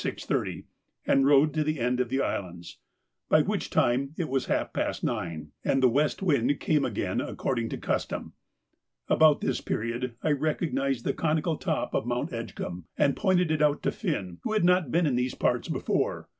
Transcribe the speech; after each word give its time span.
30 0.03 0.63
and 1.05 1.27
rowed 1.27 1.53
to 1.53 1.63
the 1.63 1.79
end 1.79 1.99
of 1.99 2.09
the 2.09 2.19
islands, 2.23 2.79
by 3.29 3.43
which 3.43 3.69
time 3.69 4.15
it 4.17 4.27
was 4.29 4.47
half 4.47 4.73
past 4.73 5.03
nine, 5.03 5.51
and 5.63 5.83
the 5.83 5.87
west 5.87 6.23
wind 6.23 6.59
came 6.59 6.83
again 6.83 7.21
according 7.21 7.69
to 7.69 7.77
custom. 7.77 8.33
About 9.07 9.41
this 9.41 9.61
period 9.61 10.15
I 10.23 10.31
recognised 10.31 11.05
the 11.05 11.13
conical 11.13 11.55
top 11.57 11.93
of 11.93 12.07
Mount 12.07 12.31
Edgcumbe, 12.33 12.85
and 12.97 13.15
pointed 13.15 13.51
it 13.51 13.61
out 13.61 13.83
to 13.83 13.91
Finn, 13.91 14.39
who 14.41 14.53
had 14.53 14.65
not 14.65 14.89
been 14.89 15.05
in 15.05 15.17
these 15.17 15.35
parts 15.35 15.67
before. 15.67 16.27